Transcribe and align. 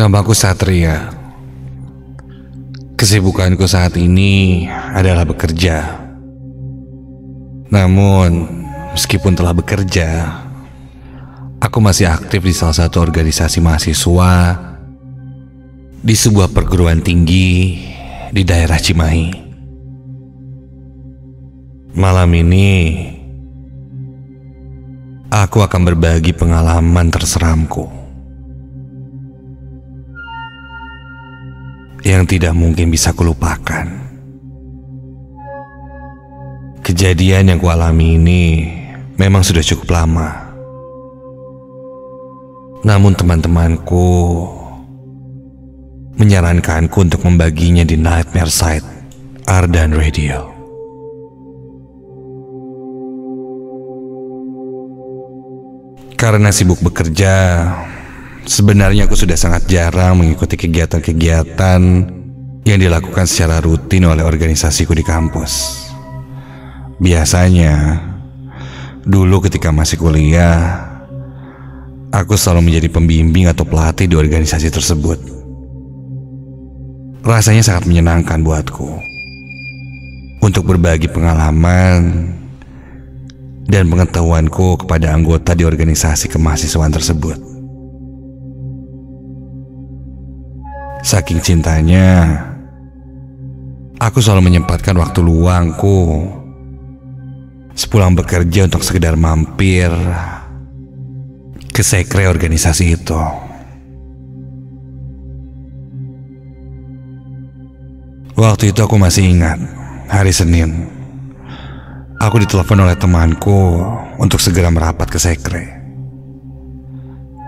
Namaku 0.00 0.32
Satria. 0.32 1.12
Kesibukanku 2.96 3.68
saat 3.68 4.00
ini 4.00 4.64
adalah 4.96 5.28
bekerja. 5.28 6.00
Namun, 7.68 8.48
meskipun 8.96 9.36
telah 9.36 9.52
bekerja, 9.52 10.40
aku 11.60 11.84
masih 11.84 12.08
aktif 12.08 12.40
di 12.40 12.56
salah 12.56 12.80
satu 12.80 13.04
organisasi 13.04 13.60
mahasiswa 13.60 14.32
di 16.00 16.16
sebuah 16.16 16.48
perguruan 16.48 17.04
tinggi 17.04 17.84
di 18.32 18.40
daerah 18.40 18.80
Cimahi. 18.80 19.28
Malam 21.92 22.30
ini, 22.40 22.68
aku 25.28 25.60
akan 25.60 25.92
berbagi 25.92 26.32
pengalaman 26.32 27.12
terseramku. 27.12 27.99
Yang 32.10 32.26
tidak 32.26 32.50
mungkin 32.58 32.90
bisa 32.90 33.14
kulupakan. 33.14 33.86
Kejadian 36.82 37.54
yang 37.54 37.58
kualami 37.62 38.18
ini 38.18 38.42
memang 39.14 39.46
sudah 39.46 39.62
cukup 39.62 39.94
lama. 39.94 40.50
Namun 42.82 43.14
teman-temanku 43.14 44.08
menyarankanku 46.18 46.96
untuk 46.98 47.22
membaginya 47.22 47.86
di 47.86 47.94
Nightmare 47.94 48.50
Site 48.50 48.88
Ardan 49.46 49.94
Radio. 49.94 50.50
Karena 56.18 56.52
sibuk 56.52 56.82
bekerja, 56.84 57.32
Sebenarnya 58.48 59.04
aku 59.04 59.16
sudah 59.16 59.36
sangat 59.36 59.68
jarang 59.68 60.16
mengikuti 60.16 60.56
kegiatan-kegiatan 60.56 61.80
yang 62.64 62.78
dilakukan 62.80 63.24
secara 63.28 63.60
rutin 63.60 64.08
oleh 64.08 64.24
organisasiku 64.24 64.96
di 64.96 65.04
kampus. 65.04 65.86
Biasanya, 67.00 68.00
dulu 69.04 69.44
ketika 69.48 69.72
masih 69.72 69.96
kuliah, 69.96 70.88
aku 72.12 72.36
selalu 72.36 72.70
menjadi 72.70 72.88
pembimbing 72.92 73.48
atau 73.48 73.64
pelatih 73.64 74.06
di 74.06 74.16
organisasi 74.16 74.68
tersebut. 74.68 75.18
Rasanya 77.20 77.60
sangat 77.60 77.84
menyenangkan 77.84 78.40
buatku 78.40 78.88
untuk 80.40 80.64
berbagi 80.72 81.08
pengalaman 81.12 82.32
dan 83.68 83.86
pengetahuanku 83.86 84.84
kepada 84.84 85.12
anggota 85.12 85.52
di 85.52 85.68
organisasi 85.68 86.32
kemahasiswaan 86.32 86.90
tersebut. 86.90 87.49
Saking 91.00 91.40
cintanya, 91.40 92.36
aku 93.96 94.20
selalu 94.20 94.52
menyempatkan 94.52 94.92
waktu 95.00 95.24
luangku 95.24 96.28
sepulang 97.72 98.12
bekerja 98.12 98.68
untuk 98.68 98.84
sekedar 98.84 99.16
mampir 99.16 99.88
ke 101.72 101.80
sekre 101.80 102.28
organisasi 102.28 103.00
itu. 103.00 103.16
Waktu 108.36 108.72
itu 108.72 108.80
aku 108.84 108.96
masih 109.00 109.36
ingat, 109.36 109.60
hari 110.08 110.32
Senin. 110.32 110.88
Aku 112.20 112.36
ditelepon 112.36 112.84
oleh 112.84 112.96
temanku 113.00 113.80
untuk 114.20 114.36
segera 114.36 114.68
merapat 114.68 115.08
ke 115.08 115.16
sekre. 115.16 115.64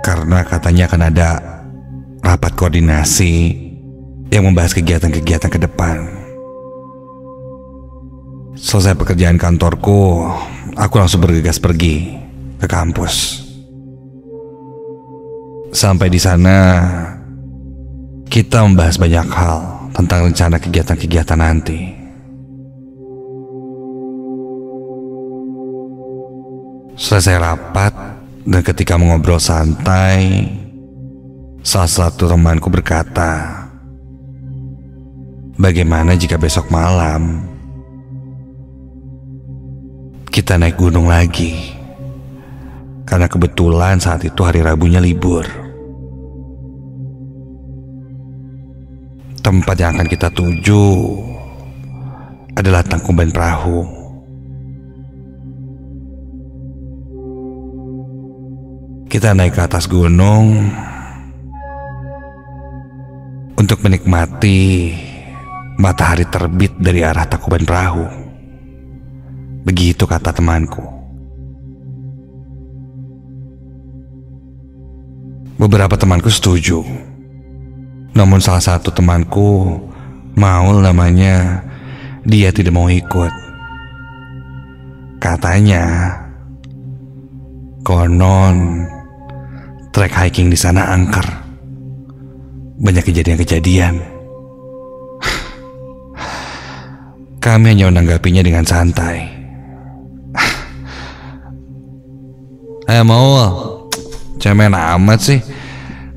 Karena 0.01 0.41
katanya 0.45 0.89
akan 0.89 1.03
ada 1.13 1.29
rapat 2.23 2.55
koordinasi 2.55 3.35
yang 4.31 4.49
membahas 4.49 4.73
kegiatan-kegiatan 4.73 5.51
ke 5.51 5.59
depan. 5.59 6.07
Selesai 8.57 8.95
pekerjaan 8.95 9.37
kantorku, 9.37 10.23
aku 10.79 10.95
langsung 10.97 11.21
bergegas 11.21 11.59
pergi 11.59 12.15
ke 12.63 12.67
kampus. 12.71 13.43
Sampai 15.75 16.09
di 16.13 16.21
sana, 16.23 16.85
kita 18.31 18.63
membahas 18.63 18.97
banyak 18.97 19.29
hal 19.29 19.91
tentang 19.93 20.31
rencana 20.31 20.57
kegiatan-kegiatan 20.63 21.41
nanti. 21.41 21.81
Selesai 26.93 27.41
rapat, 27.41 27.93
dan 28.47 28.63
ketika 28.63 28.95
mengobrol 28.95 29.41
santai, 29.41 30.47
Salah 31.63 31.87
satu 31.87 32.27
temanku 32.27 32.67
berkata, 32.67 33.63
"Bagaimana 35.55 36.19
jika 36.19 36.35
besok 36.35 36.67
malam 36.75 37.47
kita 40.27 40.59
naik 40.59 40.75
gunung 40.75 41.07
lagi?" 41.07 41.79
Karena 43.07 43.31
kebetulan 43.31 44.03
saat 44.03 44.27
itu 44.27 44.43
hari 44.43 44.59
Rabunya 44.59 44.99
libur. 44.99 45.47
Tempat 49.39 49.77
yang 49.79 49.95
akan 49.95 50.09
kita 50.11 50.35
tuju 50.35 50.87
adalah 52.59 52.83
Tangkuban 52.83 53.31
Perahu. 53.31 53.87
Kita 59.07 59.31
naik 59.31 59.55
ke 59.55 59.63
atas 59.63 59.87
gunung 59.87 60.73
untuk 63.57 63.79
menikmati 63.85 64.93
matahari 65.77 66.29
terbit 66.29 66.77
dari 66.79 67.03
arah 67.03 67.27
takuban 67.27 67.65
perahu. 67.67 68.05
Begitu 69.63 70.07
kata 70.07 70.35
temanku. 70.35 70.83
Beberapa 75.59 75.95
temanku 75.95 76.27
setuju. 76.27 76.83
Namun 78.13 78.43
salah 78.43 78.61
satu 78.61 78.91
temanku, 78.91 79.79
Maul 80.35 80.83
namanya, 80.83 81.63
dia 82.27 82.51
tidak 82.51 82.75
mau 82.75 82.91
ikut. 82.91 83.31
Katanya, 85.23 86.19
konon 87.87 88.89
trek 89.95 90.11
hiking 90.11 90.51
di 90.51 90.59
sana 90.59 90.91
angker 90.91 91.42
banyak 92.83 93.05
kejadian-kejadian. 93.07 94.03
Kami 97.39 97.75
hanya 97.75 97.91
menanggapinya 97.91 98.43
dengan 98.43 98.67
santai. 98.67 99.31
Eh 102.91 103.03
mau 103.07 103.39
cemen 104.43 104.75
amat 104.75 105.21
sih. 105.23 105.41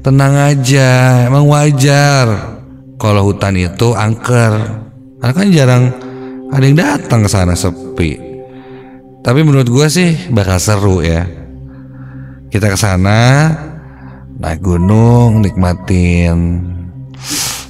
Tenang 0.01 0.53
aja, 0.53 1.25
emang 1.25 1.49
wajar. 1.49 2.57
Kalau 2.97 3.25
hutan 3.25 3.57
itu 3.57 3.93
angker, 3.93 4.53
karena 5.17 5.33
kan 5.33 5.47
jarang 5.49 5.83
ada 6.53 6.63
yang 6.65 6.77
datang 6.77 7.25
ke 7.25 7.29
sana 7.29 7.57
sepi. 7.57 8.17
Tapi 9.25 9.39
menurut 9.41 9.65
gue 9.65 9.87
sih 9.89 10.29
bakal 10.29 10.61
seru 10.61 11.01
ya. 11.01 11.25
Kita 12.53 12.69
ke 12.69 12.77
sana, 12.77 13.49
naik 14.35 14.59
gunung 14.59 15.39
nikmatin 15.39 16.63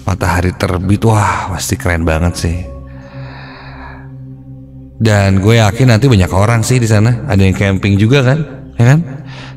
matahari 0.05 0.53
terbit. 0.53 1.01
Wah 1.05 1.53
pasti 1.53 1.77
keren 1.77 2.05
banget 2.05 2.33
sih. 2.37 2.57
Dan 4.95 5.43
gue 5.43 5.59
yakin 5.59 5.91
nanti 5.91 6.07
banyak 6.07 6.31
orang 6.31 6.63
sih 6.63 6.79
di 6.79 6.87
sana. 6.87 7.27
Ada 7.27 7.41
yang 7.43 7.55
camping 7.55 7.99
juga 7.99 8.23
kan 8.23 8.39
ya 8.79 8.95
kan? 8.95 8.99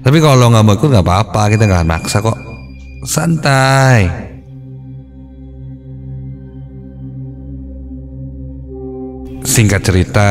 Tapi 0.03 0.19
kalau 0.23 0.51
nggak 0.51 0.65
mau 0.65 0.75
ikut 0.79 0.89
nggak 0.89 1.07
apa-apa 1.07 1.43
kita 1.55 1.65
nggak 1.67 1.89
maksa 1.89 2.19
kok. 2.23 2.39
Santai. 3.07 4.29
Singkat 9.49 9.81
cerita 9.83 10.29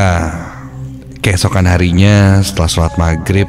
keesokan 1.20 1.68
harinya 1.68 2.40
setelah 2.40 2.70
sholat 2.70 2.94
maghrib 2.96 3.48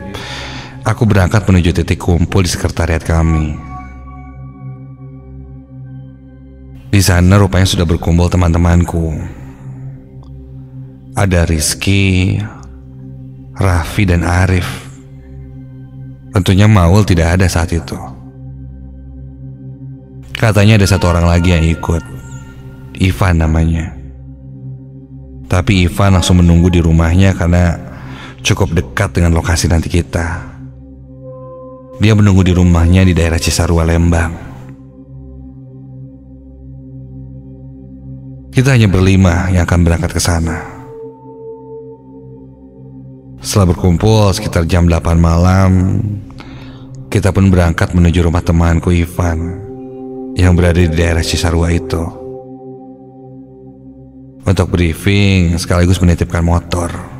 Aku 0.90 1.06
berangkat 1.06 1.46
menuju 1.46 1.70
titik 1.70 2.02
kumpul 2.02 2.42
di 2.42 2.50
sekretariat 2.50 3.06
kami. 3.06 3.54
Di 6.90 6.98
sana 7.06 7.38
rupanya 7.38 7.70
sudah 7.70 7.86
berkumpul 7.86 8.26
teman-temanku. 8.26 9.14
Ada 11.14 11.46
Rizky, 11.46 12.42
Raffi 13.54 14.10
dan 14.10 14.26
Arif. 14.26 14.66
Tentunya 16.34 16.66
Maul 16.66 17.06
tidak 17.06 17.38
ada 17.38 17.46
saat 17.46 17.70
itu. 17.70 17.94
Katanya 20.34 20.82
ada 20.82 20.90
satu 20.90 21.14
orang 21.14 21.30
lagi 21.30 21.54
yang 21.54 21.70
ikut. 21.70 22.02
Ivan 22.98 23.46
namanya. 23.46 23.94
Tapi 25.46 25.86
Ivan 25.86 26.18
langsung 26.18 26.42
menunggu 26.42 26.74
di 26.74 26.82
rumahnya 26.82 27.38
karena 27.38 27.78
cukup 28.42 28.74
dekat 28.74 29.14
dengan 29.14 29.38
lokasi 29.38 29.70
nanti 29.70 29.86
kita. 29.86 30.49
Dia 32.00 32.16
menunggu 32.16 32.48
di 32.48 32.56
rumahnya 32.56 33.04
di 33.04 33.12
daerah 33.12 33.36
Cisarua, 33.36 33.84
Lembang. 33.84 34.32
Kita 38.56 38.72
hanya 38.72 38.88
berlima 38.88 39.52
yang 39.52 39.68
akan 39.68 39.84
berangkat 39.84 40.16
ke 40.16 40.22
sana. 40.24 40.64
Setelah 43.44 43.76
berkumpul 43.76 44.32
sekitar 44.32 44.64
jam 44.64 44.88
8 44.88 45.20
malam, 45.20 46.00
kita 47.12 47.36
pun 47.36 47.52
berangkat 47.52 47.92
menuju 47.92 48.24
rumah 48.24 48.44
temanku 48.48 48.96
Ivan 48.96 49.60
yang 50.40 50.56
berada 50.56 50.80
di 50.80 50.88
daerah 50.88 51.24
Cisarua 51.24 51.68
itu. 51.76 52.04
Untuk 54.48 54.72
briefing 54.72 55.60
sekaligus 55.60 56.00
menitipkan 56.00 56.48
motor. 56.48 57.19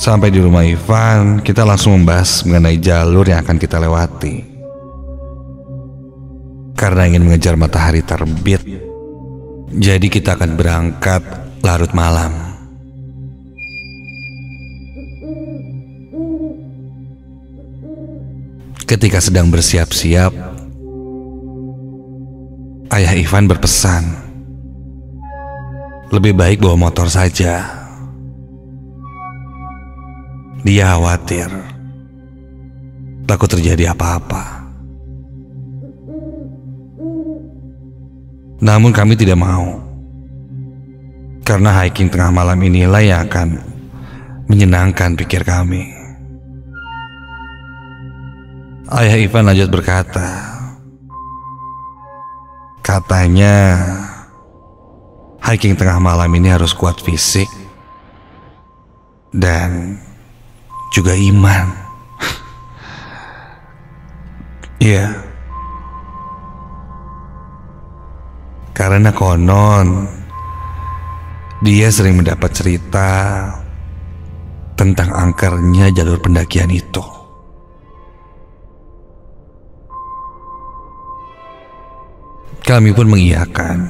Sampai 0.00 0.32
di 0.32 0.40
rumah 0.40 0.64
Ivan, 0.64 1.44
kita 1.44 1.60
langsung 1.60 1.92
membahas 1.92 2.40
mengenai 2.48 2.80
jalur 2.80 3.28
yang 3.28 3.44
akan 3.44 3.60
kita 3.60 3.76
lewati. 3.76 4.40
Karena 6.72 7.04
ingin 7.04 7.28
mengejar 7.28 7.60
matahari 7.60 8.00
terbit, 8.00 8.64
jadi 9.68 10.06
kita 10.08 10.40
akan 10.40 10.56
berangkat 10.56 11.20
larut 11.60 11.92
malam. 11.92 12.32
Ketika 18.88 19.20
sedang 19.20 19.52
bersiap-siap, 19.52 20.32
ayah 22.96 23.12
Ivan 23.20 23.52
berpesan, 23.52 24.04
lebih 26.08 26.32
baik 26.32 26.64
bawa 26.64 26.88
motor 26.88 27.12
saja. 27.12 27.79
Dia 30.60 30.92
khawatir 30.92 31.48
takut 33.24 33.46
terjadi 33.46 33.94
apa-apa. 33.94 34.60
Namun 38.60 38.92
kami 38.92 39.16
tidak 39.16 39.40
mau. 39.40 39.80
Karena 41.46 41.72
hiking 41.80 42.12
tengah 42.12 42.28
malam 42.28 42.60
inilah 42.60 43.00
yang 43.00 43.24
akan 43.26 43.48
menyenangkan 44.50 45.16
pikir 45.16 45.46
kami. 45.46 45.88
Ayah 48.90 49.16
Ivan 49.22 49.46
lanjut 49.46 49.70
berkata, 49.70 50.28
katanya 52.82 53.78
hiking 55.46 55.78
tengah 55.78 56.02
malam 56.02 56.28
ini 56.34 56.50
harus 56.50 56.74
kuat 56.74 56.98
fisik 56.98 57.46
dan 59.30 59.94
juga 60.90 61.14
iman. 61.14 61.66
Iya. 64.80 65.12
Karena 68.72 69.12
konon 69.12 70.08
dia 71.60 71.92
sering 71.92 72.16
mendapat 72.16 72.48
cerita 72.56 73.10
tentang 74.80 75.12
angkernya 75.12 75.92
jalur 75.92 76.16
pendakian 76.16 76.72
itu. 76.72 77.04
Kami 82.64 82.96
pun 82.96 83.04
mengiyakan. 83.12 83.84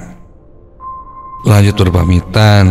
Lanjut 1.46 1.78
berpamitan 1.86 2.66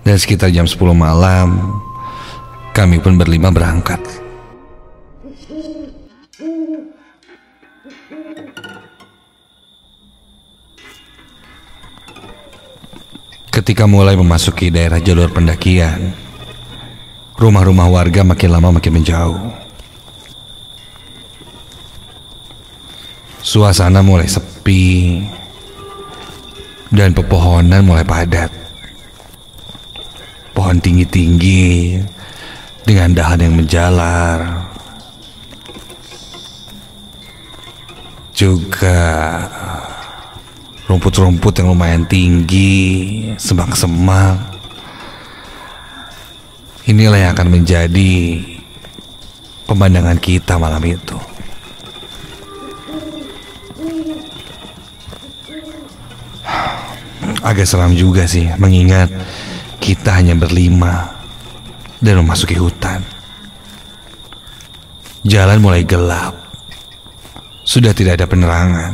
dan 0.00 0.16
sekitar 0.16 0.48
jam 0.48 0.64
10 0.64 0.80
malam 0.96 1.76
kami 2.74 2.98
pun 2.98 3.14
berlima 3.14 3.54
berangkat. 3.54 4.02
Ketika 13.54 13.86
mulai 13.86 14.18
memasuki 14.18 14.74
daerah 14.74 14.98
jalur 14.98 15.30
pendakian, 15.30 16.10
rumah-rumah 17.38 17.86
warga 17.86 18.26
makin 18.26 18.50
lama 18.50 18.74
makin 18.74 18.98
menjauh. 18.98 19.38
Suasana 23.38 24.02
mulai 24.02 24.26
sepi 24.26 25.22
dan 26.90 27.14
pepohonan 27.14 27.86
mulai 27.86 28.02
padat. 28.02 28.50
Pohon 30.50 30.82
tinggi-tinggi 30.82 32.02
dengan 32.84 33.16
dahan 33.16 33.40
yang 33.40 33.54
menjalar. 33.56 34.68
Juga 38.36 39.00
rumput-rumput 40.84 41.54
yang 41.58 41.72
lumayan 41.72 42.04
tinggi, 42.04 43.24
semak-semak. 43.40 44.36
Inilah 46.84 47.16
yang 47.16 47.32
akan 47.32 47.48
menjadi 47.48 48.12
pemandangan 49.64 50.20
kita 50.20 50.60
malam 50.60 50.84
itu. 50.84 51.16
Agak 57.40 57.68
seram 57.68 57.92
juga 57.96 58.24
sih 58.24 58.48
mengingat 58.56 59.08
kita 59.80 60.16
hanya 60.16 60.32
berlima 60.36 61.13
dan 62.04 62.20
memasuki 62.20 62.52
hutan. 62.60 63.00
Jalan 65.24 65.64
mulai 65.64 65.88
gelap. 65.88 66.36
Sudah 67.64 67.96
tidak 67.96 68.20
ada 68.20 68.28
penerangan 68.28 68.92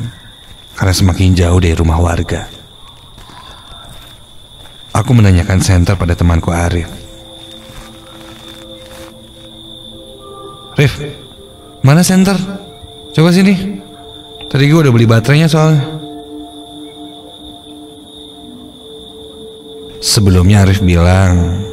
karena 0.78 0.94
semakin 0.94 1.34
jauh 1.34 1.58
dari 1.58 1.74
rumah 1.74 1.98
warga. 1.98 2.46
Aku 4.94 5.10
menanyakan 5.10 5.58
senter 5.58 5.98
pada 5.98 6.14
temanku 6.14 6.54
Arif. 6.54 6.86
Rif, 10.78 10.94
mana 11.82 12.06
senter? 12.06 12.38
Coba 13.10 13.34
sini. 13.34 13.82
Tadi 14.46 14.70
gue 14.70 14.78
udah 14.86 14.94
beli 14.94 15.10
baterainya 15.10 15.50
soalnya. 15.50 15.82
Sebelumnya 19.98 20.62
Arif 20.62 20.80
bilang 20.82 21.69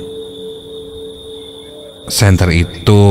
Center 2.08 2.48
itu 2.56 3.04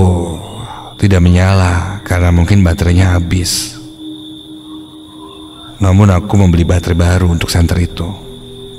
tidak 0.96 1.20
menyala 1.20 2.00
karena 2.00 2.32
mungkin 2.32 2.64
baterainya 2.64 3.12
habis. 3.12 3.76
Namun 5.76 6.08
aku 6.08 6.40
membeli 6.40 6.64
baterai 6.64 6.96
baru 6.96 7.28
untuk 7.28 7.52
center 7.52 7.76
itu. 7.76 8.08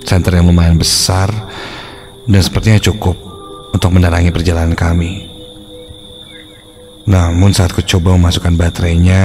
Center 0.01 0.33
yang 0.41 0.49
lumayan 0.49 0.81
besar 0.81 1.29
dan 2.25 2.41
sepertinya 2.41 2.81
cukup 2.81 3.13
untuk 3.69 3.93
menerangi 3.93 4.33
perjalanan 4.33 4.73
kami. 4.73 5.29
Namun 7.05 7.53
saat 7.53 7.69
ku 7.69 7.85
coba 7.85 8.17
memasukkan 8.17 8.57
baterainya, 8.57 9.23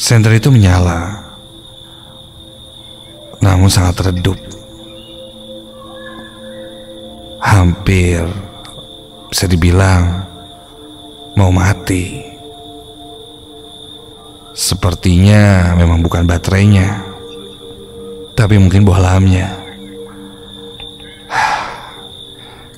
center 0.00 0.32
itu 0.32 0.48
menyala. 0.48 1.28
Namun 3.44 3.68
sangat 3.68 4.00
redup 4.08 4.40
hampir 7.40 8.24
bisa 9.32 9.48
dibilang 9.48 10.28
mau 11.34 11.48
mati. 11.48 12.28
Sepertinya 14.50 15.72
memang 15.78 16.04
bukan 16.04 16.28
baterainya, 16.28 17.00
tapi 18.36 18.60
mungkin 18.60 18.84
bohlamnya. 18.84 19.56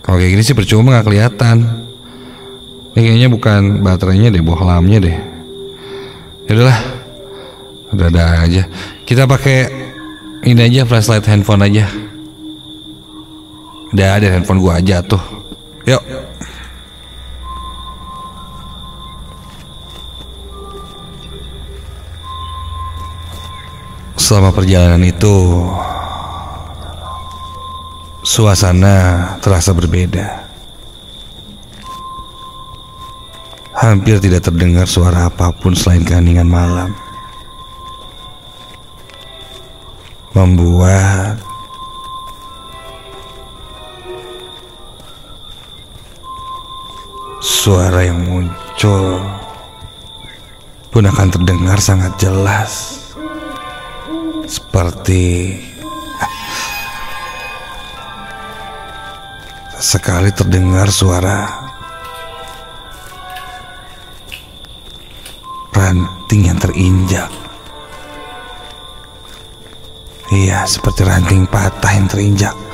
Kalau 0.02 0.18
kayak 0.18 0.30
gini 0.36 0.42
sih 0.44 0.54
percuma 0.54 0.94
nggak 0.94 1.06
kelihatan. 1.08 1.56
Ini 2.92 3.00
kayaknya 3.00 3.28
bukan 3.32 3.60
baterainya 3.80 4.28
deh, 4.28 4.44
bohlamnya 4.44 4.98
deh. 5.00 5.16
Ya 6.44 6.50
udahlah, 6.52 6.80
udah 7.96 8.06
ada 8.12 8.24
aja. 8.44 8.62
Kita 9.08 9.24
pakai 9.24 9.72
ini 10.44 10.60
aja 10.60 10.84
flashlight 10.84 11.24
handphone 11.24 11.64
aja. 11.64 11.88
Udah 13.92 14.16
ada 14.16 14.32
handphone 14.32 14.64
gua 14.64 14.80
aja 14.80 15.04
tuh. 15.04 15.20
Yuk. 15.84 16.00
Selama 24.16 24.48
perjalanan 24.48 25.04
itu 25.04 25.60
suasana 28.24 29.36
terasa 29.44 29.76
berbeda. 29.76 30.40
Hampir 33.76 34.22
tidak 34.24 34.46
terdengar 34.46 34.88
suara 34.88 35.28
apa 35.28 35.52
pun 35.52 35.76
selain 35.76 36.00
keheningan 36.00 36.48
malam. 36.48 36.96
Membuat 40.32 41.51
suara 47.62 48.02
yang 48.02 48.18
muncul 48.26 49.22
pun 50.90 51.04
akan 51.06 51.28
terdengar 51.30 51.78
sangat 51.78 52.10
jelas. 52.18 52.98
Seperti 54.50 55.54
sekali 59.78 60.34
terdengar 60.34 60.90
suara 60.90 61.70
ranting 65.70 66.50
yang 66.50 66.58
terinjak. 66.58 67.30
Iya 70.34 70.66
seperti 70.66 71.06
ranting 71.06 71.46
patah 71.46 71.92
yang 71.94 72.10
terinjak 72.10 72.71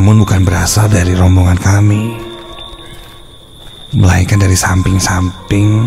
namun 0.00 0.24
bukan 0.24 0.48
berasal 0.48 0.88
dari 0.88 1.12
rombongan 1.12 1.60
kami. 1.60 2.16
Melainkan 3.92 4.40
dari 4.40 4.56
samping-samping. 4.56 5.84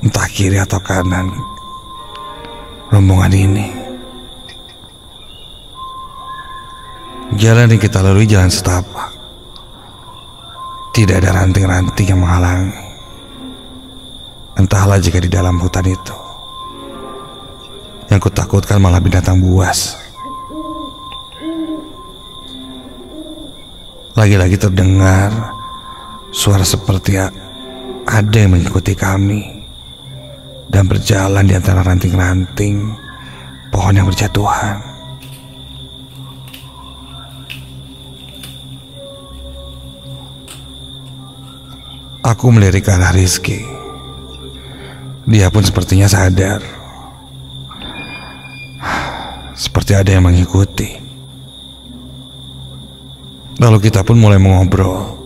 Entah 0.00 0.24
kiri 0.32 0.56
atau 0.56 0.80
kanan 0.80 1.28
rombongan 2.88 3.36
ini. 3.36 3.68
Jalan 7.36 7.76
yang 7.76 7.82
kita 7.84 8.00
lalui 8.00 8.24
jalan 8.24 8.48
setapak. 8.48 9.12
Tidak 10.96 11.20
ada 11.20 11.36
ranting-ranting 11.36 12.08
yang 12.08 12.24
menghalangi. 12.24 12.80
Entahlah 14.56 14.96
jika 14.96 15.20
di 15.20 15.28
dalam 15.28 15.60
hutan 15.60 15.84
itu. 15.84 16.16
Yang 18.08 18.32
kutakutkan 18.32 18.80
malah 18.80 19.04
binatang 19.04 19.36
buas 19.36 20.03
lagi-lagi 24.14 24.56
terdengar 24.56 25.54
Suara 26.34 26.66
seperti 26.66 27.14
ada 27.14 28.34
yang 28.34 28.58
mengikuti 28.58 28.98
kami 28.98 29.62
dan 30.66 30.90
berjalan 30.90 31.46
di 31.46 31.54
antara 31.54 31.86
ranting-ranting 31.86 32.90
pohon 33.70 33.94
yang 33.94 34.10
berjatuhan. 34.10 34.82
Aku 42.26 42.50
melirik 42.50 42.82
ke 42.82 42.90
arah 42.90 43.14
Rizky. 43.14 43.62
Dia 45.30 45.54
pun 45.54 45.62
sepertinya 45.62 46.10
sadar. 46.10 46.58
Seperti 49.54 49.94
ada 49.94 50.10
yang 50.10 50.26
mengikuti. 50.26 51.03
Lalu 53.64 53.88
kita 53.88 54.04
pun 54.04 54.20
mulai 54.20 54.36
mengobrol 54.36 55.16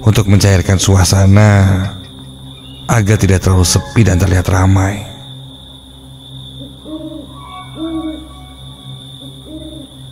untuk 0.00 0.32
mencairkan 0.32 0.80
suasana 0.80 1.92
agar 2.88 3.20
tidak 3.20 3.44
terlalu 3.44 3.68
sepi 3.68 4.00
dan 4.00 4.16
terlihat 4.16 4.48
ramai. 4.48 5.04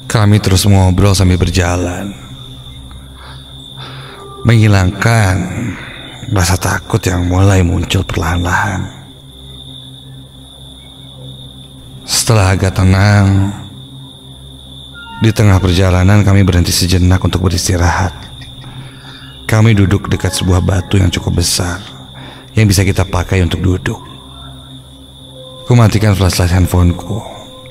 Kami 0.05 0.37
terus 0.45 0.69
ngobrol 0.69 1.17
sambil 1.17 1.41
berjalan, 1.41 2.13
menghilangkan 4.45 5.37
rasa 6.29 6.61
takut 6.61 7.01
yang 7.01 7.25
mulai 7.33 7.65
muncul 7.65 8.05
perlahan-lahan. 8.05 8.93
Setelah 12.05 12.53
agak 12.53 12.77
tenang, 12.77 13.53
di 15.19 15.35
tengah 15.35 15.59
perjalanan 15.59 16.23
kami 16.23 16.47
berhenti 16.47 16.71
sejenak 16.71 17.19
untuk 17.19 17.43
beristirahat. 17.43 18.15
Kami 19.49 19.75
duduk 19.75 20.07
dekat 20.07 20.31
sebuah 20.37 20.63
batu 20.63 21.01
yang 21.01 21.11
cukup 21.11 21.43
besar 21.43 21.83
yang 22.55 22.71
bisa 22.71 22.87
kita 22.87 23.03
pakai 23.03 23.43
untuk 23.43 23.59
duduk. 23.59 23.99
Ku 25.67 25.73
matikan 25.75 26.15
flashlight 26.15 26.55
handphoneku 26.55 27.19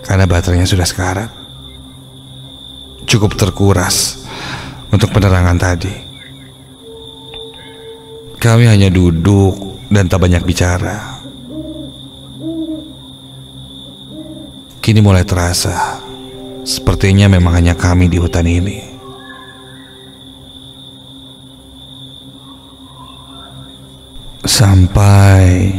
karena 0.04 0.28
baterainya 0.28 0.68
sudah 0.68 0.84
sekarat. 0.84 1.32
Cukup 3.08 3.40
terkuras 3.40 4.28
untuk 4.92 5.16
penerangan 5.16 5.56
tadi. 5.56 5.96
Kami 8.38 8.68
hanya 8.68 8.92
duduk 8.92 9.88
dan 9.88 10.12
tak 10.12 10.28
banyak 10.28 10.44
bicara. 10.44 11.16
Kini 14.84 15.00
mulai 15.00 15.24
terasa 15.24 16.07
sepertinya 16.68 17.32
memang 17.32 17.64
hanya 17.64 17.74
kami 17.80 18.12
di 18.12 18.20
hutan 18.20 18.44
ini. 18.44 18.98
sampai 24.58 25.70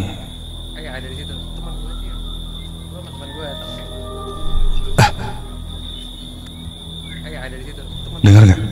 dengar 8.23 8.45
nggak? 8.47 8.63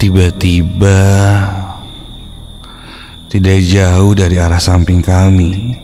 Tiba-tiba 0.00 1.00
tidak 3.28 3.58
jauh 3.68 4.16
dari 4.16 4.40
arah 4.40 4.56
samping 4.56 5.04
kami 5.04 5.76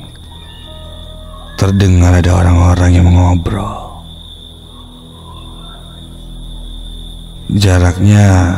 terdengar 1.66 2.14
ada 2.14 2.30
orang-orang 2.30 2.90
yang 2.94 3.11
mengobrol 3.11 3.99
jaraknya 7.50 8.54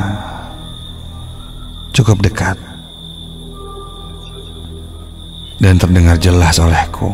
cukup 1.97 2.21
dekat 2.21 2.61
dan 5.57 5.81
terdengar 5.81 6.21
jelas 6.21 6.61
olehku. 6.61 7.09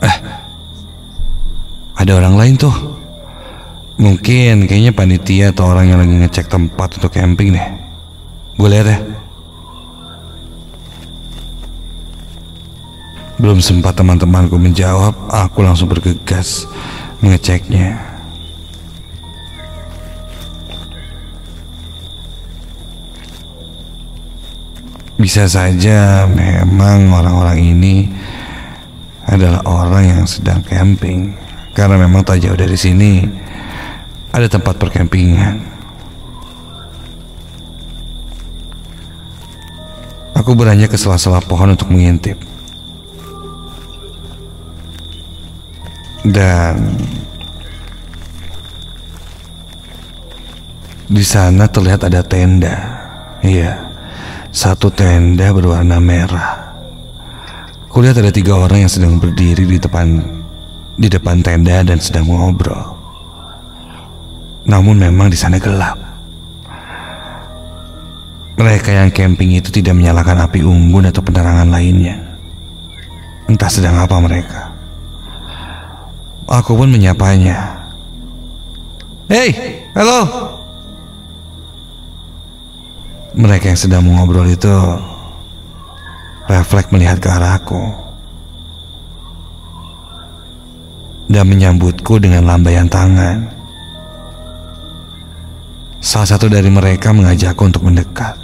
Eh, 0.00 0.16
ada 2.00 2.12
orang 2.16 2.40
lain 2.40 2.54
tuh. 2.56 2.72
Mungkin 4.00 4.64
kayaknya 4.64 4.96
panitia 4.96 5.52
atau 5.52 5.76
orang 5.76 5.92
yang 5.92 6.00
lagi 6.00 6.24
ngecek 6.24 6.48
tempat 6.48 6.96
untuk 6.96 7.12
camping 7.12 7.52
deh. 7.52 7.66
Gue 8.56 8.72
lihat 8.72 8.88
ya. 8.88 9.15
Belum 13.36 13.60
sempat 13.60 13.92
teman-temanku 13.92 14.56
menjawab, 14.56 15.12
aku 15.28 15.60
langsung 15.60 15.92
bergegas 15.92 16.64
mengeceknya. 17.20 18.00
Bisa 25.20 25.44
saja 25.44 26.24
memang 26.24 27.12
orang-orang 27.12 27.60
ini 27.60 28.08
adalah 29.28 29.60
orang 29.68 30.04
yang 30.16 30.24
sedang 30.24 30.64
camping 30.64 31.36
karena 31.76 32.00
memang 32.00 32.24
tak 32.24 32.40
jauh 32.40 32.56
dari 32.56 32.76
sini 32.76 33.20
ada 34.32 34.48
tempat 34.48 34.80
perkempingan. 34.80 35.60
Aku 40.40 40.56
beranjak 40.56 40.92
ke 40.92 40.96
sela-sela 40.96 41.44
pohon 41.44 41.76
untuk 41.76 41.92
mengintip. 41.92 42.55
Dan 46.26 46.74
di 51.06 51.22
sana 51.22 51.70
terlihat 51.70 52.10
ada 52.10 52.20
tenda. 52.26 52.74
Iya. 53.46 53.78
Satu 54.50 54.90
tenda 54.90 55.54
berwarna 55.54 56.02
merah. 56.02 56.66
Kulihat 57.92 58.18
ada 58.18 58.34
tiga 58.34 58.58
orang 58.58 58.84
yang 58.84 58.92
sedang 58.92 59.22
berdiri 59.22 59.64
di 59.64 59.78
depan 59.78 60.20
di 60.96 61.08
depan 61.12 61.44
tenda 61.44 61.84
dan 61.86 62.00
sedang 62.02 62.26
ngobrol. 62.26 62.96
Namun 64.66 64.98
memang 64.98 65.30
di 65.30 65.38
sana 65.38 65.62
gelap. 65.62 65.94
Mereka 68.56 68.88
yang 68.88 69.12
camping 69.12 69.52
itu 69.52 69.68
tidak 69.68 69.94
menyalakan 69.94 70.48
api 70.48 70.64
unggun 70.64 71.12
atau 71.12 71.20
penerangan 71.20 71.68
lainnya. 71.68 72.16
Entah 73.46 73.70
sedang 73.70 74.00
apa 74.00 74.16
mereka. 74.18 74.65
Aku 76.46 76.78
pun 76.78 76.86
menyapanya. 76.86 77.74
Hei, 79.26 79.50
halo, 79.98 80.22
mereka 83.34 83.74
yang 83.74 83.80
sedang 83.80 84.06
mengobrol 84.06 84.46
itu 84.46 84.70
refleks 86.46 86.94
melihat 86.94 87.18
ke 87.18 87.26
arahku 87.26 87.82
dan 91.26 91.50
menyambutku 91.50 92.22
dengan 92.22 92.46
lambaian 92.46 92.86
tangan. 92.86 93.50
Salah 95.98 96.30
satu 96.30 96.46
dari 96.46 96.70
mereka 96.70 97.10
mengajakku 97.10 97.66
untuk 97.66 97.82
mendekat. 97.82 98.38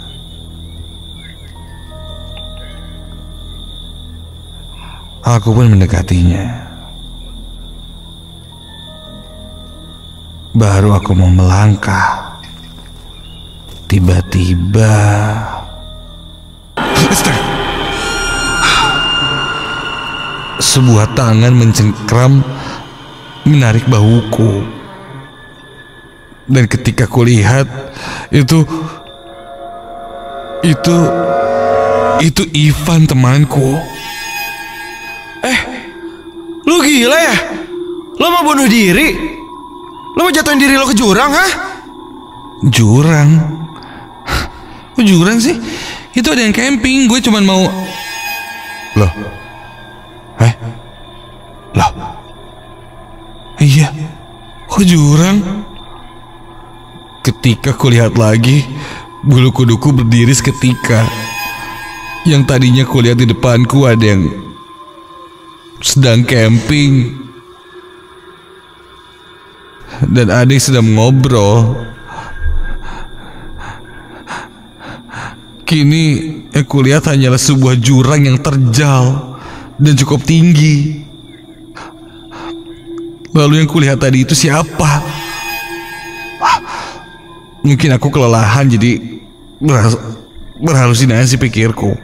Aku 5.23 5.55
pun 5.55 5.71
mendekatinya. 5.71 6.62
Baru 10.53 10.93
aku 10.93 11.17
mau 11.17 11.33
melangkah. 11.33 12.37
Tiba-tiba 13.89 14.93
sebuah 20.61 21.13
tangan 21.17 21.53
mencengkram 21.53 22.45
menarik 23.49 23.85
bahuku. 23.89 24.61
Dan 26.45 26.69
ketika 26.69 27.09
kulihat 27.09 27.65
itu 28.29 28.61
itu 30.61 30.97
itu 32.21 32.43
Ivan 32.53 33.09
temanku. 33.09 33.73
Eh, 35.41 35.59
lu 36.65 36.77
gila 36.77 37.17
ya? 37.17 37.37
Lo 38.21 38.25
mau 38.29 38.45
bunuh 38.45 38.69
diri? 38.69 39.41
Lo 40.13 40.29
mau 40.29 40.33
jatuhin 40.33 40.61
diri 40.61 40.77
lo 40.77 40.85
ke 40.85 40.93
jurang, 40.93 41.31
hah? 41.33 41.51
Jurang? 42.69 43.29
Kok 44.93 45.05
jurang 45.05 45.41
sih? 45.41 45.57
Itu 46.13 46.29
ada 46.29 46.45
yang 46.45 46.53
camping, 46.53 47.09
gue 47.09 47.17
cuman 47.17 47.43
mau... 47.43 47.65
Loh? 48.93 49.11
Eh? 50.37 50.53
Loh? 51.73 51.91
Iya, 53.57 53.89
kok 54.69 54.85
jurang? 54.85 55.65
Ketika 57.25 57.73
kulihat 57.73 58.13
lagi, 58.19 58.61
bulu 59.25 59.49
kuduku 59.49 59.95
berdiri 59.95 60.35
seketika. 60.35 61.09
Yang 62.27 62.43
tadinya 62.47 62.83
kulihat 62.85 63.17
di 63.17 63.27
depanku 63.31 63.89
ada 63.89 64.03
yang 64.03 64.29
sedang 65.81 66.21
camping. 66.27 67.22
Dan 70.13 70.29
yang 70.29 70.61
sedang 70.61 70.85
ngobrol. 70.93 71.89
Kini 75.65 76.05
yang 76.53 76.65
kulihat 76.69 77.09
hanyalah 77.09 77.41
sebuah 77.41 77.81
jurang 77.81 78.29
yang 78.29 78.37
terjal 78.37 79.35
dan 79.81 79.93
cukup 79.97 80.21
tinggi. 80.21 81.01
Lalu 83.33 83.65
yang 83.65 83.69
kulihat 83.69 83.97
tadi 83.97 84.21
itu 84.21 84.37
siapa? 84.37 85.01
Mungkin 87.65 87.97
aku 87.97 88.13
kelelahan 88.13 88.69
jadi 88.69 89.01
berhalusinasi 90.61 91.41
pikirku. 91.41 91.97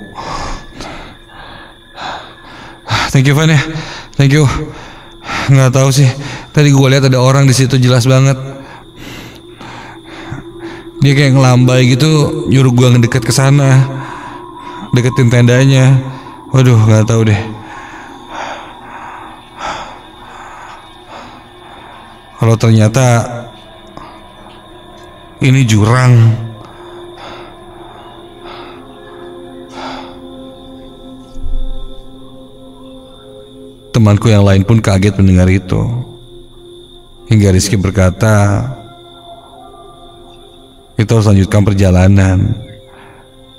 Thank 3.13 3.29
you 3.29 3.37
Van 3.37 3.53
ya, 3.53 3.61
thank 4.17 4.33
you. 4.33 4.49
Nggak 5.49 5.77
tahu 5.77 5.89
sih, 5.93 6.09
tadi 6.59 6.75
gue 6.75 6.87
lihat 6.91 7.07
ada 7.07 7.23
orang 7.23 7.47
di 7.47 7.55
situ 7.55 7.79
jelas 7.79 8.03
banget. 8.03 8.35
Dia 10.99 11.15
kayak 11.15 11.39
ngelambai 11.39 11.95
gitu, 11.95 12.43
nyuruh 12.51 12.75
gua 12.75 12.91
ngedeket 12.91 13.23
ke 13.23 13.31
sana, 13.31 13.87
deketin 14.91 15.31
tendanya. 15.31 15.95
Waduh, 16.51 16.75
nggak 16.75 17.07
tahu 17.07 17.31
deh. 17.31 17.39
Kalau 22.43 22.55
ternyata 22.59 23.23
ini 25.39 25.63
jurang. 25.63 26.35
Temanku 33.95 34.27
yang 34.27 34.43
lain 34.43 34.67
pun 34.67 34.83
kaget 34.83 35.15
mendengar 35.15 35.47
itu. 35.47 36.08
Hingga 37.29 37.53
Rizky 37.53 37.77
berkata, 37.77 38.65
kita 40.97 41.13
harus 41.13 41.29
lanjutkan 41.29 41.61
perjalanan. 41.61 42.57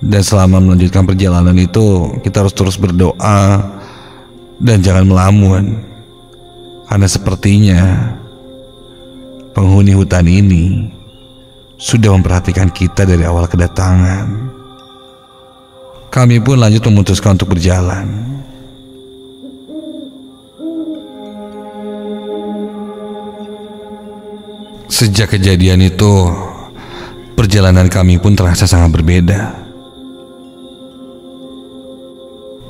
Dan 0.01 0.23
selama 0.27 0.59
melanjutkan 0.59 1.07
perjalanan 1.07 1.55
itu 1.55 2.19
kita 2.25 2.43
harus 2.43 2.57
terus 2.57 2.75
berdoa 2.75 3.63
dan 4.59 4.83
jangan 4.83 5.07
melamun. 5.07 5.87
Karena 6.91 7.07
sepertinya 7.07 7.81
penghuni 9.55 9.95
hutan 9.95 10.27
ini 10.27 10.91
sudah 11.79 12.11
memperhatikan 12.19 12.75
kita 12.75 13.07
dari 13.07 13.23
awal 13.23 13.47
kedatangan. 13.47 14.51
Kami 16.11 16.43
pun 16.43 16.59
lanjut 16.59 16.83
memutuskan 16.91 17.39
untuk 17.39 17.55
berjalan 17.55 18.11
sejak 24.91 25.39
kejadian 25.39 25.87
itu 25.87 26.29
perjalanan 27.39 27.87
kami 27.87 28.19
pun 28.19 28.35
terasa 28.35 28.67
sangat 28.67 29.01
berbeda. 29.01 29.41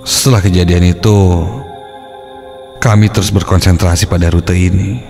Setelah 0.05 0.45
kejadian 0.45 0.95
itu, 0.95 1.17
kami 2.79 3.09
terus 3.09 3.33
berkonsentrasi 3.33 4.05
pada 4.05 4.29
rute 4.29 4.53
ini. 4.53 5.01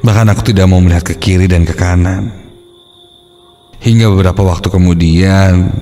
Bahkan 0.00 0.32
aku 0.32 0.46
tidak 0.46 0.70
mau 0.70 0.80
melihat 0.80 1.12
ke 1.12 1.14
kiri 1.18 1.50
dan 1.50 1.66
ke 1.66 1.74
kanan. 1.74 2.30
Hingga 3.82 4.06
beberapa 4.12 4.46
waktu 4.46 4.70
kemudian, 4.70 5.72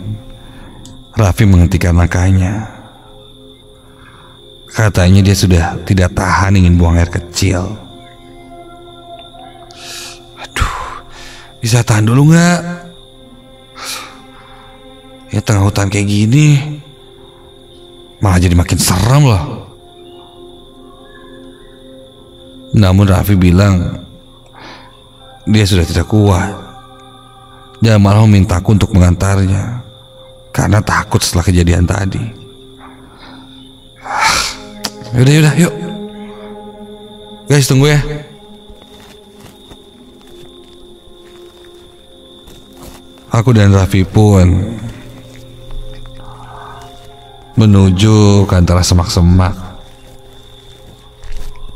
Raffi 1.14 1.44
menghentikan 1.44 1.98
langkahnya. 1.98 2.66
Katanya 4.70 5.20
dia 5.24 5.34
sudah 5.34 5.64
tidak 5.82 6.14
tahan 6.14 6.54
ingin 6.54 6.78
buang 6.78 6.94
air 6.94 7.10
kecil. 7.10 7.87
Bisa 11.58 11.82
tahan 11.82 12.06
dulu 12.06 12.30
nggak? 12.30 12.60
Ya 15.28 15.40
tengah 15.44 15.68
hutan 15.68 15.92
kayak 15.92 16.08
gini 16.08 16.80
Malah 18.18 18.40
jadi 18.42 18.56
makin 18.58 18.80
serem 18.80 19.22
loh. 19.28 19.44
Namun 22.74 23.06
Raffi 23.06 23.34
bilang 23.34 24.02
Dia 25.48 25.64
sudah 25.66 25.86
tidak 25.86 26.06
kuat. 26.10 26.50
Dia 27.78 27.98
malah 27.98 28.26
memintaku 28.26 28.74
untuk 28.74 28.90
mengantarnya 28.94 29.82
Karena 30.54 30.82
takut 30.82 31.22
setelah 31.22 31.46
kejadian 31.46 31.86
tadi. 31.86 32.22
Yaudah 35.14 35.32
yaudah 35.32 35.54
yuk. 35.56 35.74
Guys 37.48 37.64
tunggu 37.64 37.88
ya 37.88 38.27
Aku 43.38 43.54
dan 43.54 43.70
Raffi 43.70 44.02
pun 44.02 44.74
menuju 47.54 48.42
ke 48.50 48.54
antara 48.58 48.82
semak-semak. 48.82 49.54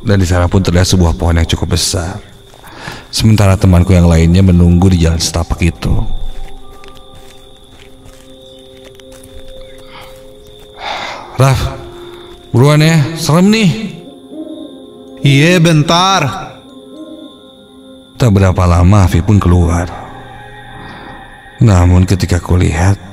Dan 0.02 0.18
di 0.18 0.26
sana 0.26 0.50
pun 0.50 0.58
terlihat 0.58 0.90
sebuah 0.90 1.14
pohon 1.14 1.38
yang 1.38 1.46
cukup 1.46 1.78
besar. 1.78 2.18
Sementara 3.14 3.54
temanku 3.54 3.94
yang 3.94 4.10
lainnya 4.10 4.42
menunggu 4.42 4.90
di 4.90 5.06
jalan 5.06 5.22
setapak 5.22 5.62
itu. 5.62 6.02
Raf, 11.38 11.78
buruan 12.50 12.82
ya, 12.82 12.98
serem 13.14 13.54
nih. 13.54 13.70
Iya 15.22 15.62
bentar. 15.62 16.26
Tak 18.18 18.30
berapa 18.34 18.62
lama 18.66 19.06
Afi 19.06 19.22
pun 19.22 19.38
keluar. 19.38 20.01
Namun 21.62 22.02
ketika 22.04 22.42
kulihat 22.42 23.12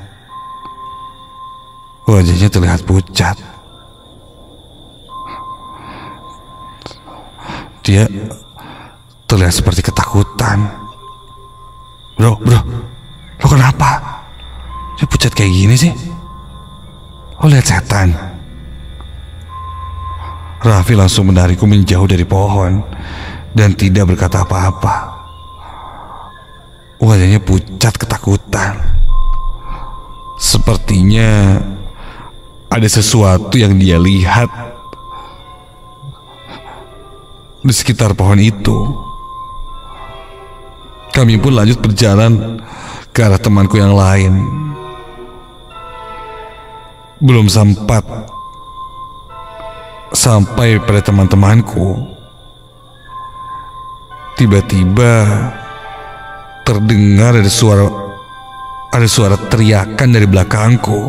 Wajahnya 2.10 2.50
terlihat 2.50 2.82
pucat. 2.82 3.38
Dia 7.86 8.02
terlihat 9.30 9.54
seperti 9.54 9.86
ketakutan. 9.86 10.66
Bro, 12.18 12.42
bro 12.42 12.60
Lo 13.40 13.46
kenapa? 13.46 14.02
Dia 14.98 15.06
pucat 15.06 15.30
kayak 15.32 15.54
gini 15.54 15.78
sih? 15.78 15.94
Lo 17.38 17.46
lihat 17.46 17.62
setan. 17.62 18.10
Raffi 20.60 20.98
langsung 20.98 21.30
menariku 21.30 21.64
menjauh 21.64 22.04
dari 22.04 22.28
pohon 22.28 22.84
Dan 23.54 23.72
tidak 23.78 24.12
berkata 24.12 24.42
apa-apa. 24.42 25.14
Wajahnya 27.00 27.38
pucat 27.38 27.94
ketakutan. 28.20 28.76
Sepertinya 30.36 31.56
ada 32.68 32.88
sesuatu 32.88 33.56
yang 33.56 33.80
dia 33.80 33.96
lihat 33.96 34.48
di 37.64 37.72
sekitar 37.72 38.12
pohon 38.12 38.36
itu. 38.36 38.76
Kami 41.16 41.40
pun 41.40 41.56
lanjut 41.56 41.80
berjalan 41.80 42.60
ke 43.10 43.24
arah 43.24 43.40
temanku 43.40 43.80
yang 43.80 43.96
lain. 43.96 44.36
Belum 47.20 47.48
sempat 47.48 48.04
sampai 50.12 50.80
pada 50.80 51.04
teman-temanku. 51.04 52.16
Tiba-tiba 54.40 55.12
terdengar 56.64 57.36
ada 57.36 57.50
suara 57.52 58.09
ada 58.90 59.06
suara 59.06 59.38
teriakan 59.38 60.08
dari 60.10 60.26
belakangku. 60.26 61.00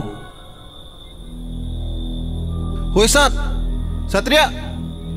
Woi 2.91 3.07
Sat 3.07 3.31
Satria 4.05 4.51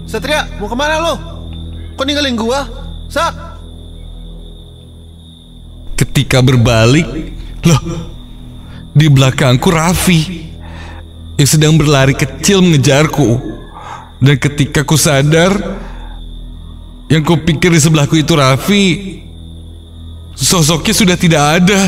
Satria 0.07 0.47
mau 0.57 0.71
ke 0.71 0.77
mana 0.79 1.03
lo? 1.03 1.15
Kok 1.99 2.05
ninggalin 2.07 2.39
gua? 2.39 2.65
Sat 3.11 3.35
Ketika 5.95 6.43
berbalik, 6.43 7.07
loh, 7.63 7.83
di 8.91 9.07
belakangku 9.07 9.71
Raffi 9.71 10.21
yang 11.39 11.49
sedang 11.49 11.75
berlari 11.79 12.19
kecil 12.19 12.63
mengejarku. 12.63 13.55
Dan 14.19 14.35
ketika 14.39 14.83
ku 14.83 14.99
sadar, 14.99 15.55
yang 17.07 17.23
ku 17.23 17.39
pikir 17.39 17.71
di 17.71 17.79
sebelahku 17.79 18.19
itu 18.19 18.35
Raffi, 18.35 18.87
sosoknya 20.35 20.95
sudah 20.95 21.17
tidak 21.19 21.63
ada. 21.63 21.81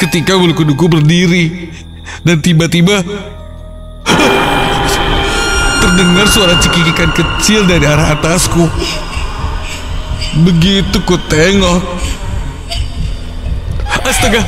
Seketika 0.00 0.32
bulu 0.32 0.56
kuduku 0.56 0.88
berdiri. 0.88 1.68
Dan 2.24 2.40
tiba-tiba 2.40 3.04
terdengar 5.76 6.24
suara 6.24 6.56
cekikikan 6.56 7.12
kecil 7.12 7.68
dari 7.68 7.84
arah 7.84 8.16
atasku. 8.16 8.64
Begitu 10.40 11.04
ku 11.04 11.20
tengok. 11.28 11.84
Astaga. 14.00 14.40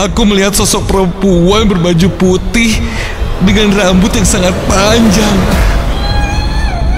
Aku 0.00 0.24
melihat 0.24 0.56
sosok 0.56 0.88
perempuan 0.88 1.68
berbaju 1.68 2.08
putih 2.16 2.80
Dengan 3.44 3.68
rambut 3.76 4.16
yang 4.16 4.24
sangat 4.24 4.56
panjang. 4.64 5.36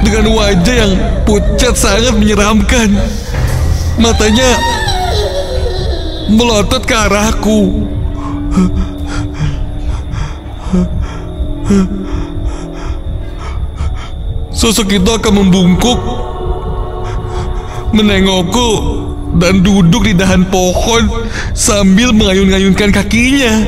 Dengan 0.07 0.31
wajah 0.31 0.75
yang 0.87 0.95
pucat 1.27 1.75
sangat 1.75 2.15
menyeramkan. 2.15 2.95
Matanya 3.99 4.55
Melotot 6.31 6.83
ke 6.85 6.95
arahku 6.97 7.85
Sosok 14.55 14.97
itu 14.97 15.11
akan 15.11 15.33
membungkuk 15.45 15.99
menengokku 17.95 18.71
dan 19.39 19.63
duduk 19.63 20.07
di 20.07 20.15
dahan 20.15 20.47
pohon 20.51 21.07
sambil 21.55 22.11
mengayun-ayunkan 22.11 22.91
kakinya 22.91 23.67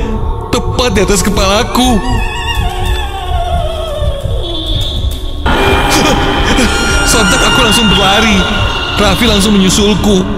tepat 0.51 0.91
di 0.99 1.01
atas 1.07 1.23
kepalaku. 1.23 1.99
Sontak 7.07 7.41
aku 7.41 7.61
langsung 7.63 7.87
berlari. 7.91 8.39
Raffi 8.97 9.27
langsung 9.31 9.55
menyusulku. 9.55 10.36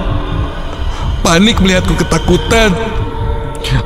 Panik 1.29 1.61
melihatku 1.61 1.93
ketakutan. 1.93 2.73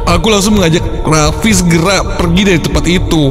Aku 0.06 0.30
langsung 0.30 0.62
mengajak 0.62 0.86
Raffi 1.02 1.50
segera 1.50 2.06
pergi 2.14 2.42
dari 2.46 2.60
tempat 2.62 2.84
itu. 2.86 3.24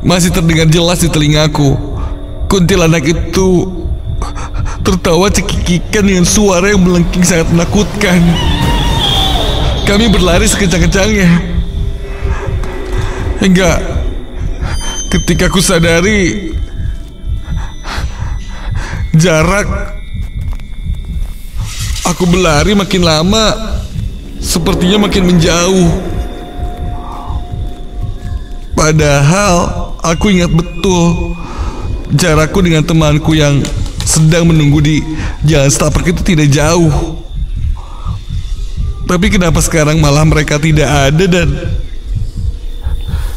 Masih 0.00 0.32
terdengar 0.32 0.64
jelas 0.72 1.04
di 1.04 1.12
telingaku 1.12 1.76
kuntilanak 2.48 3.04
itu 3.04 3.68
tertawa 4.80 5.28
cekikikan 5.28 6.08
dengan 6.08 6.24
suara 6.24 6.72
yang 6.72 6.80
melengking 6.80 7.20
sangat 7.20 7.52
menakutkan. 7.52 8.24
Kami 9.84 10.08
berlari 10.08 10.48
sekencang-kencangnya. 10.48 11.28
Hingga 13.44 13.70
ketika 15.12 15.52
ku 15.52 15.60
sadari 15.60 16.56
jarak 19.12 20.00
aku 22.04 22.28
berlari 22.28 22.76
makin 22.76 23.02
lama 23.02 23.56
sepertinya 24.38 25.08
makin 25.08 25.24
menjauh. 25.24 25.90
Padahal 28.76 29.54
aku 30.04 30.28
ingat 30.28 30.52
betul 30.52 31.32
jarakku 32.12 32.60
dengan 32.60 32.84
temanku 32.84 33.32
yang 33.32 33.64
sedang 34.04 34.52
menunggu 34.52 34.84
di 34.84 34.96
jalan 35.48 35.72
setapak 35.72 36.12
itu 36.12 36.20
tidak 36.20 36.52
jauh. 36.52 36.92
Tapi 39.04 39.26
kenapa 39.32 39.60
sekarang 39.64 40.00
malah 40.00 40.24
mereka 40.24 40.60
tidak 40.60 40.88
ada 40.88 41.24
dan 41.24 41.48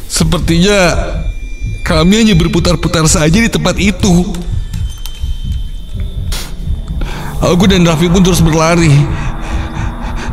sepertinya 0.07 0.79
kami 1.83 2.23
hanya 2.23 2.35
berputar-putar 2.35 3.07
saja 3.07 3.37
di 3.39 3.47
tempat 3.47 3.79
itu. 3.79 4.35
Aku 7.37 7.69
dan 7.69 7.85
Raffi 7.85 8.09
pun 8.09 8.25
terus 8.25 8.41
berlari. 8.41 8.89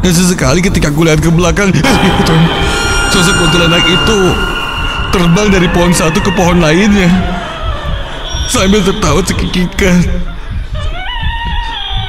Dan 0.01 0.13
sesekali 0.13 0.61
ketika 0.61 0.93
aku 0.93 1.05
lihat 1.05 1.21
ke 1.21 1.33
belakang, 1.33 1.73
sosok 3.13 3.35
kuntilanak 3.41 3.85
itu 3.85 4.19
terbang 5.13 5.49
dari 5.49 5.69
pohon 5.73 5.93
satu 5.95 6.19
ke 6.21 6.29
pohon 6.35 6.61
lainnya 6.61 7.09
sambil 8.49 8.85
tertawa 8.85 9.21
cekikikan. 9.25 10.05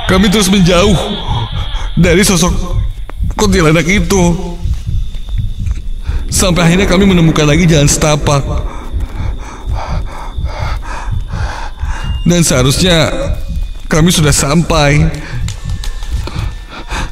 Kami 0.06 0.30
terus 0.30 0.52
menjauh 0.52 0.98
dari 1.98 2.22
sosok 2.22 2.54
kuntilanak 3.40 3.88
itu. 3.88 4.56
Sampai 6.30 6.68
akhirnya 6.68 6.86
kami 6.90 7.08
menemukan 7.08 7.48
lagi 7.48 7.64
jalan 7.64 7.88
setapak. 7.88 8.44
Dan 12.26 12.42
seharusnya 12.42 13.14
kami 13.96 14.12
sudah 14.12 14.36
sampai. 14.36 15.08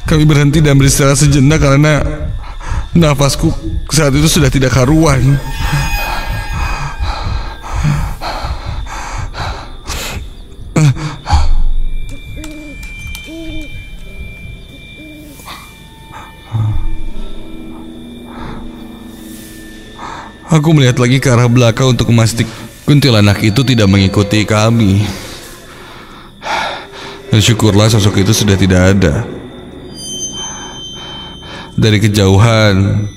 Kami 0.04 0.28
berhenti 0.28 0.60
dan 0.60 0.76
beristirahat 0.76 1.16
sejenak 1.16 1.56
karena 1.56 2.04
nafasku 2.92 3.48
saat 3.88 4.12
itu 4.12 4.28
sudah 4.28 4.52
tidak 4.52 4.76
karuan. 4.76 5.40
Aku 20.52 20.70
melihat 20.70 21.00
lagi 21.00 21.18
ke 21.18 21.32
arah 21.32 21.50
belakang 21.50 21.96
untuk 21.96 22.12
memastikan 22.14 22.52
kuntilanak 22.84 23.40
itu 23.42 23.64
tidak 23.64 23.88
mengikuti 23.88 24.44
kami. 24.44 25.23
Dan 27.34 27.42
syukurlah 27.42 27.90
sosok 27.90 28.22
itu 28.22 28.30
sudah 28.30 28.54
tidak 28.54 28.94
ada. 28.94 29.26
Dari 31.74 31.98
kejauhan, 31.98 33.10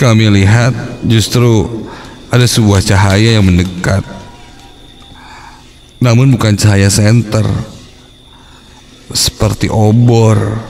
kami 0.00 0.32
lihat 0.40 0.72
justru 1.04 1.84
ada 2.32 2.48
sebuah 2.48 2.80
cahaya 2.80 3.36
yang 3.36 3.44
mendekat. 3.44 4.00
Namun 6.00 6.32
bukan 6.32 6.56
cahaya 6.56 6.88
senter. 6.88 7.44
Seperti 9.12 9.68
obor. 9.68 10.64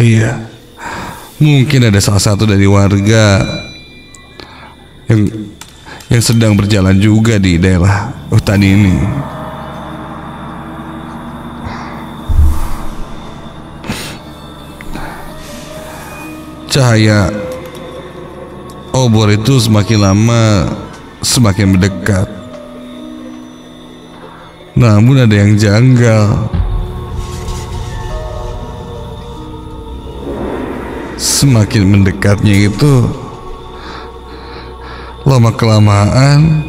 Iya. 0.00 0.40
Mungkin 1.36 1.92
ada 1.92 2.00
salah 2.00 2.24
satu 2.24 2.48
dari 2.48 2.64
warga 2.64 3.44
yang 5.04 5.28
yang 6.08 6.22
sedang 6.24 6.56
berjalan 6.56 6.96
juga 6.96 7.36
di 7.36 7.60
daerah 7.60 8.08
hutan 8.32 8.64
ini. 8.64 8.96
Cahaya 16.70 17.26
obor 18.94 19.26
itu 19.34 19.58
semakin 19.58 19.98
lama 19.98 20.70
semakin 21.18 21.74
mendekat. 21.74 22.30
Namun 24.78 25.26
ada 25.26 25.34
yang 25.34 25.58
janggal. 25.58 26.48
semakin 31.40 31.84
mendekatnya 31.88 32.68
itu 32.68 33.08
lama 35.24 35.52
kelamaan 35.56 36.64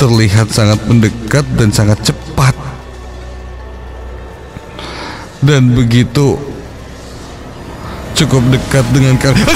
terlihat 0.00 0.48
sangat 0.52 0.80
mendekat 0.84 1.44
dan 1.56 1.72
sangat 1.72 2.00
cepat 2.00 2.52
dan 5.40 5.72
begitu 5.72 6.36
cukup 8.20 8.44
dekat 8.52 8.84
dengan 8.92 9.16
kalian 9.16 9.48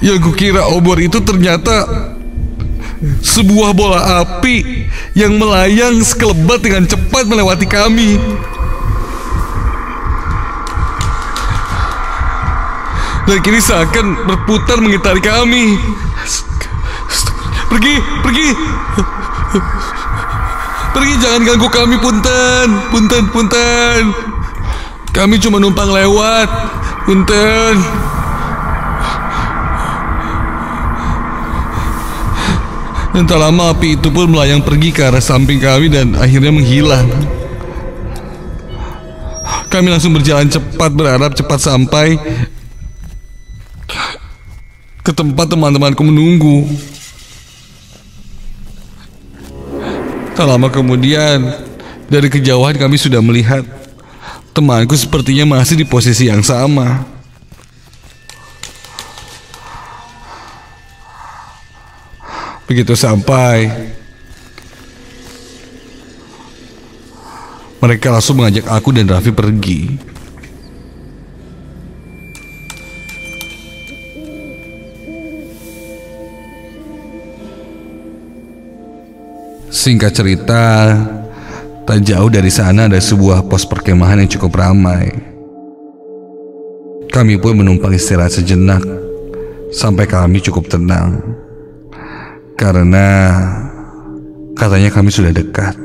yang 0.00 0.16
kukira 0.22 0.64
obor 0.72 0.96
itu 1.02 1.20
ternyata 1.20 1.84
sebuah 3.20 3.76
bola 3.76 4.24
api 4.24 4.88
yang 5.12 5.36
melayang 5.36 6.00
sekelebat 6.00 6.64
dengan 6.64 6.88
cepat 6.88 7.28
melewati 7.28 7.66
kami. 7.68 8.16
Dan 13.26 13.42
kini 13.42 13.58
seakan 13.58 14.22
berputar 14.30 14.78
mengitari 14.78 15.18
kami. 15.18 15.74
Pergi, 17.66 17.94
pergi. 18.22 18.48
Pergi, 20.96 21.14
jangan 21.20 21.44
ganggu 21.44 21.68
kami, 21.68 22.00
punten. 22.00 22.68
Punten, 22.88 23.24
punten. 23.28 24.02
Kami 25.12 25.36
cuma 25.36 25.60
numpang 25.60 25.92
lewat. 25.92 26.48
Punten. 27.04 27.76
Dan 33.12 33.24
tak 33.24 33.40
lama 33.40 33.72
api 33.72 33.96
itu 33.96 34.12
pun 34.12 34.28
melayang 34.28 34.60
pergi 34.60 34.92
ke 34.92 35.00
arah 35.04 35.24
samping 35.24 35.56
kami 35.56 35.88
dan 35.92 36.16
akhirnya 36.16 36.52
menghilang. 36.52 37.08
Kami 39.72 39.88
langsung 39.88 40.12
berjalan 40.12 40.48
cepat 40.48 40.92
berharap 40.92 41.32
cepat 41.32 41.60
sampai 41.60 42.20
ke 45.00 45.12
tempat 45.16 45.48
teman-temanku 45.48 46.04
menunggu. 46.04 46.68
Tak 50.36 50.44
lama 50.44 50.68
kemudian, 50.68 51.48
dari 52.12 52.28
kejauhan 52.28 52.76
kami 52.76 53.00
sudah 53.00 53.24
melihat 53.24 53.64
temanku 54.52 54.92
sepertinya 54.92 55.56
masih 55.56 55.80
di 55.80 55.88
posisi 55.88 56.28
yang 56.28 56.44
sama. 56.44 57.08
Begitu 62.68 62.92
sampai, 62.92 63.72
mereka 67.80 68.12
langsung 68.12 68.36
mengajak 68.36 68.68
aku 68.68 68.92
dan 68.92 69.08
Raffi 69.08 69.32
pergi. 69.32 70.15
Singkat 79.76 80.12
cerita, 80.16 80.88
tak 81.84 82.00
jauh 82.00 82.32
dari 82.32 82.48
sana 82.48 82.88
ada 82.88 82.96
sebuah 82.96 83.44
pos 83.44 83.68
perkemahan 83.68 84.24
yang 84.24 84.30
cukup 84.32 84.56
ramai. 84.56 85.12
Kami 87.12 87.36
pun 87.36 87.60
menumpang 87.60 87.92
istirahat 87.92 88.32
sejenak 88.32 88.80
sampai 89.68 90.08
kami 90.08 90.40
cukup 90.40 90.72
tenang. 90.72 91.20
Karena 92.56 93.36
katanya 94.56 94.88
kami 94.88 95.12
sudah 95.12 95.36
dekat. 95.36 95.76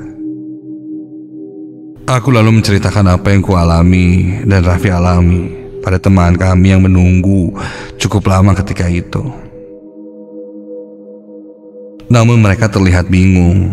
Aku 2.07 2.31
lalu 2.31 2.63
menceritakan 2.63 3.11
apa 3.11 3.35
yang 3.35 3.43
kualami 3.43 4.39
dan 4.47 4.63
Raffi 4.63 4.87
alami 4.87 5.51
pada 5.83 5.99
teman 5.99 6.39
kami 6.39 6.71
yang 6.71 6.79
menunggu 6.79 7.59
cukup 7.99 8.31
lama 8.31 8.55
ketika 8.55 8.87
itu. 8.87 9.50
Namun 12.11 12.43
mereka 12.43 12.67
terlihat 12.67 13.07
bingung 13.07 13.71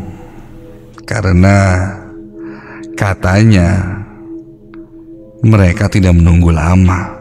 karena 1.02 1.90
katanya 2.94 3.98
mereka 5.42 5.90
tidak 5.90 6.14
menunggu 6.14 6.54
lama. 6.54 7.18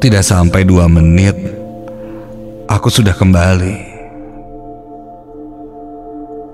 Tidak 0.00 0.24
sampai 0.24 0.64
dua 0.64 0.88
menit, 0.88 1.36
aku 2.72 2.88
sudah 2.88 3.12
kembali. 3.12 3.92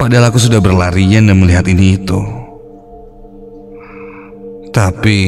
Padahal 0.02 0.34
aku 0.34 0.42
sudah 0.42 0.58
berlarian 0.58 1.30
dan 1.30 1.38
melihat 1.38 1.62
ini 1.70 1.94
itu. 1.94 2.20
Tapi 4.74 5.18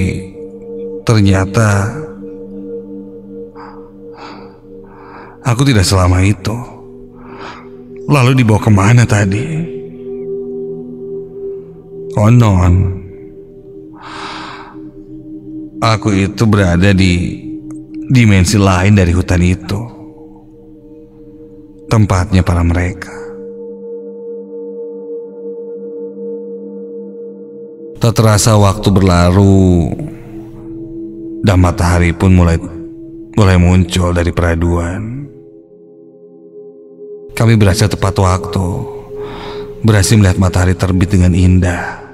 ternyata 1.07 1.95
aku 5.45 5.63
tidak 5.65 5.87
selama 5.87 6.25
itu. 6.25 6.57
Lalu 8.11 8.43
dibawa 8.43 8.59
ke 8.59 8.71
mana 8.75 9.07
tadi? 9.07 9.45
Konon, 12.11 12.75
aku 15.79 16.09
itu 16.11 16.43
berada 16.43 16.91
di 16.91 17.39
dimensi 18.11 18.59
lain 18.59 18.99
dari 18.99 19.15
hutan 19.15 19.43
itu. 19.47 19.81
Tempatnya 21.87 22.43
para 22.43 22.67
mereka. 22.67 23.15
Tak 28.01 28.17
terasa 28.17 28.57
waktu 28.59 28.89
berlalu 28.91 29.93
dan 31.47 31.61
matahari 31.61 32.11
pun 32.17 32.33
mulai 32.35 32.59
mulai 33.39 33.57
muncul 33.61 34.11
dari 34.11 34.35
peraduan. 34.35 35.30
Kami 37.41 37.57
berhasil 37.57 37.89
tepat 37.89 38.21
waktu, 38.21 38.69
berhasil 39.81 40.13
melihat 40.13 40.37
matahari 40.37 40.77
terbit 40.77 41.09
dengan 41.17 41.33
indah. 41.33 42.05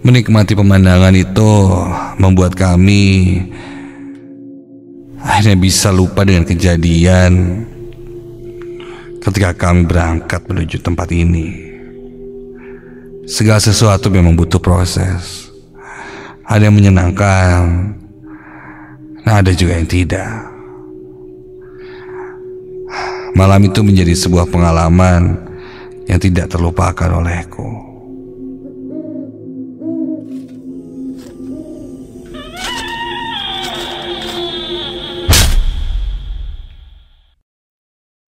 Menikmati 0.00 0.56
pemandangan 0.56 1.12
itu 1.12 1.68
membuat 2.16 2.56
kami 2.56 3.36
akhirnya 5.20 5.60
bisa 5.60 5.92
lupa 5.92 6.24
dengan 6.24 6.48
kejadian 6.48 7.60
ketika 9.20 9.52
kami 9.52 9.84
berangkat 9.84 10.40
menuju 10.48 10.80
tempat 10.80 11.12
ini. 11.12 11.52
Segala 13.28 13.60
sesuatu 13.60 14.08
memang 14.08 14.40
butuh 14.40 14.56
proses. 14.56 15.52
Ada 16.48 16.72
yang 16.72 16.80
menyenangkan, 16.80 17.92
nah 19.20 19.44
ada 19.44 19.52
juga 19.52 19.76
yang 19.76 19.84
tidak. 19.84 20.49
Malam 23.40 23.72
itu 23.72 23.80
menjadi 23.80 24.12
sebuah 24.12 24.52
pengalaman 24.52 25.32
yang 26.04 26.20
tidak 26.20 26.52
terlupakan 26.52 27.08
olehku. 27.24 27.79